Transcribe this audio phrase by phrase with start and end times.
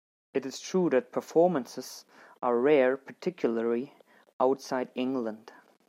[0.33, 2.05] It is true that performances
[2.41, 3.93] are rare, particularly
[4.39, 5.51] outside England.